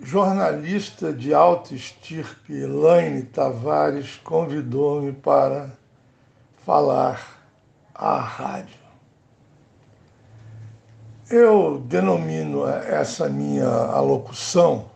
[0.00, 5.70] jornalista de alta estirpe Elaine Tavares convidou-me para
[6.64, 7.40] falar
[7.94, 8.86] à rádio.
[11.30, 14.90] Eu denomino essa minha alocução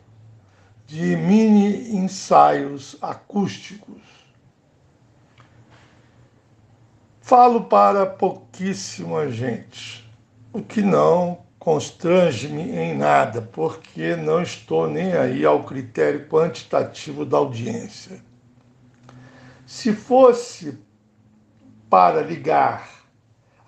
[0.87, 4.03] de mini ensaios acústicos.
[7.21, 10.09] Falo para pouquíssima gente,
[10.53, 17.37] o que não constrange-me em nada, porque não estou nem aí ao critério quantitativo da
[17.37, 18.19] audiência.
[19.67, 20.79] Se fosse
[21.91, 22.89] para ligar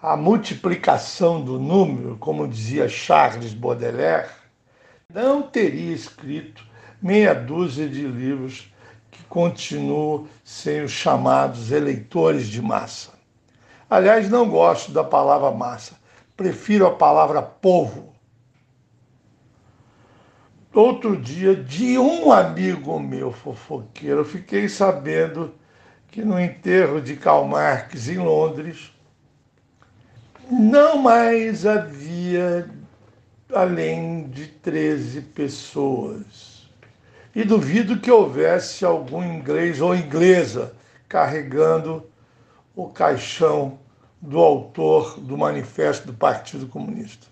[0.00, 4.30] a multiplicação do número, como dizia Charles Baudelaire,
[5.12, 6.66] não teria escrito
[7.00, 8.72] meia dúzia de livros
[9.10, 13.12] que continuam sem os chamados eleitores de massa.
[13.90, 16.01] Aliás, não gosto da palavra massa
[16.36, 18.12] prefiro a palavra povo.
[20.74, 25.54] Outro dia, de um amigo meu fofoqueiro, eu fiquei sabendo
[26.08, 28.90] que no enterro de Karl Marx em Londres
[30.50, 32.68] não mais havia
[33.54, 36.68] além de 13 pessoas.
[37.34, 40.74] E duvido que houvesse algum inglês ou inglesa
[41.08, 42.06] carregando
[42.74, 43.78] o caixão
[44.22, 47.26] do autor do Manifesto do Partido Comunista.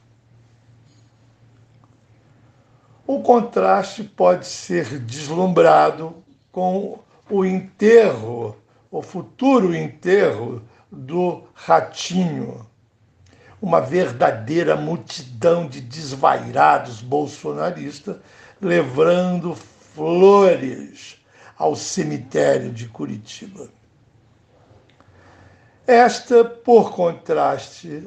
[3.06, 6.16] O contraste pode ser deslumbrado
[6.50, 6.98] com
[7.30, 8.56] o enterro,
[8.91, 12.66] o futuro enterro do Ratinho,
[13.62, 18.16] uma verdadeira multidão de desvairados bolsonaristas
[18.60, 21.16] levando flores
[21.56, 23.69] ao cemitério de Curitiba.
[25.91, 28.06] Esta, por contraste,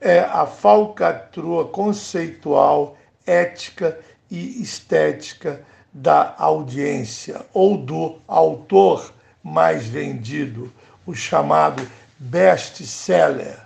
[0.00, 3.98] é a falcatrua conceitual, ética
[4.30, 5.60] e estética
[5.92, 10.72] da audiência ou do autor mais vendido,
[11.04, 11.84] o chamado
[12.20, 13.58] best-seller,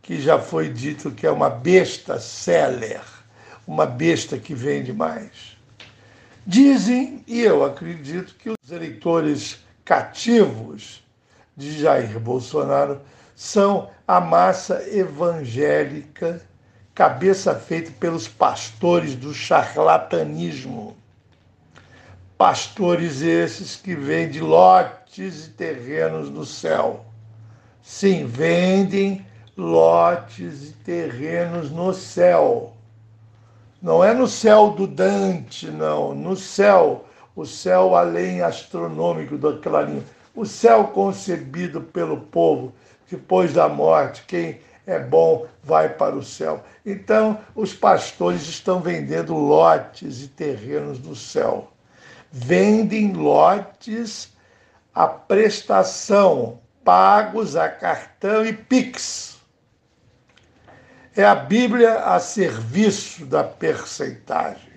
[0.00, 3.02] que já foi dito que é uma besta seller,
[3.66, 5.58] uma besta que vende mais.
[6.46, 11.03] Dizem, e eu acredito, que os eleitores cativos
[11.56, 13.00] de Jair Bolsonaro
[13.34, 16.40] são a massa evangélica,
[16.94, 20.96] cabeça feita pelos pastores do charlatanismo.
[22.36, 27.04] Pastores esses que vendem lotes e terrenos no céu.
[27.82, 29.24] Sim, vendem
[29.56, 32.72] lotes e terrenos no céu.
[33.80, 36.14] Não é no céu do Dante, não.
[36.14, 37.04] No céu,
[37.36, 40.04] o céu além astronômico do Clarinho
[40.34, 42.74] o céu concebido pelo povo
[43.08, 46.64] depois da morte, quem é bom vai para o céu.
[46.84, 51.72] Então, os pastores estão vendendo lotes e terrenos do céu.
[52.30, 54.32] Vendem lotes
[54.94, 59.38] a prestação, pagos a cartão e Pix.
[61.16, 64.73] É a Bíblia a serviço da percentagem.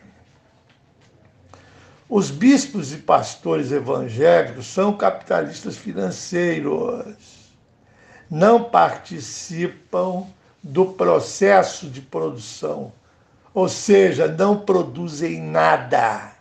[2.10, 7.52] Os bispos e pastores evangélicos são capitalistas financeiros.
[8.30, 10.26] Não participam
[10.64, 12.94] do processo de produção,
[13.54, 16.32] ou seja, não produzem nada.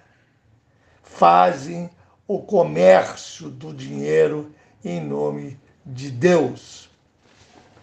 [1.03, 1.91] Fazem
[2.28, 4.53] o comércio do dinheiro
[4.84, 6.88] em nome de Deus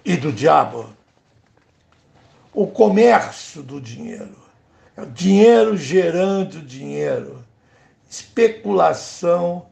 [0.06, 0.90] e do diabo.
[2.54, 4.42] O comércio do dinheiro.
[4.96, 7.44] É o dinheiro gerando dinheiro
[8.14, 9.66] especulação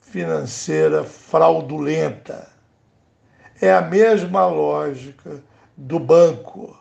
[0.00, 2.48] financeira fraudulenta.
[3.60, 5.42] É a mesma lógica
[5.76, 6.74] do banco.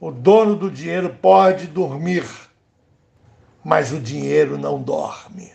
[0.00, 2.24] O dono do dinheiro pode dormir,
[3.62, 5.52] mas o dinheiro não dorme.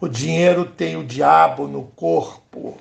[0.00, 2.76] O dinheiro tem o diabo no corpo,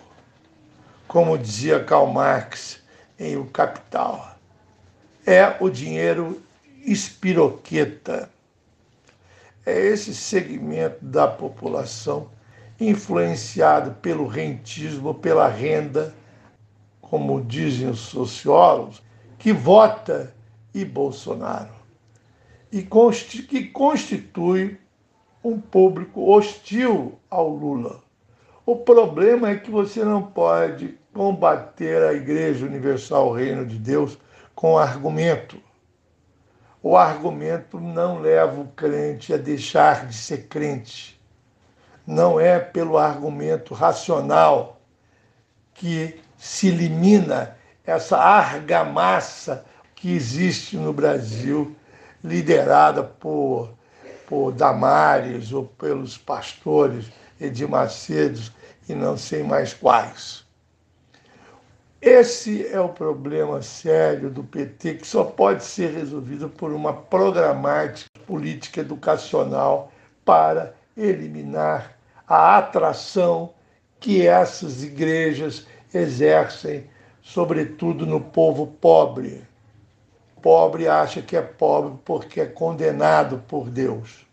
[1.08, 2.82] como dizia Karl Marx
[3.20, 4.38] em O Capital.
[5.24, 6.42] É o dinheiro
[6.84, 8.33] espiroqueta
[9.66, 12.30] é esse segmento da população
[12.80, 16.14] influenciado pelo rentismo, pela renda,
[17.02, 19.02] como dizem os sociólogos,
[19.38, 20.34] que vota
[20.74, 21.84] e Bolsonaro
[22.74, 24.80] e que constitui
[25.44, 28.02] um público hostil ao Lula.
[28.66, 34.18] O problema é que você não pode combater a Igreja Universal Reino de Deus
[34.56, 35.62] com argumento
[36.84, 41.20] o argumento não leva o crente a deixar de ser crente.
[42.06, 44.82] Não é pelo argumento racional
[45.74, 49.66] que se elimina essa argamassa
[49.96, 51.74] que existe no Brasil,
[52.22, 53.74] liderada por
[54.28, 57.06] por Damares ou pelos pastores
[57.40, 57.68] Edir
[58.90, 60.44] e não sei mais quais.
[62.06, 68.10] Esse é o problema sério do PT que só pode ser resolvido por uma programática
[68.28, 69.90] política educacional
[70.26, 71.98] para eliminar
[72.28, 73.54] a atração
[74.02, 76.90] que essas igrejas exercem,
[77.22, 79.42] sobretudo no povo pobre.
[80.42, 84.28] Pobre acha que é pobre porque é condenado por Deus.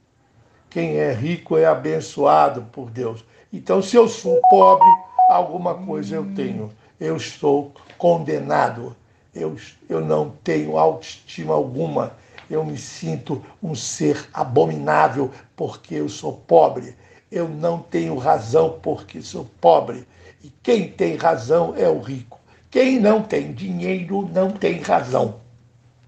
[0.68, 3.24] Quem é rico é abençoado por Deus.
[3.52, 4.88] Então, se eu sou pobre,
[5.28, 6.79] alguma coisa eu tenho.
[7.00, 8.94] Eu estou condenado.
[9.34, 9.56] Eu,
[9.88, 12.12] eu não tenho autoestima alguma.
[12.50, 16.94] Eu me sinto um ser abominável porque eu sou pobre.
[17.32, 20.06] Eu não tenho razão porque sou pobre.
[20.44, 22.38] E quem tem razão é o rico.
[22.70, 25.40] Quem não tem dinheiro não tem razão.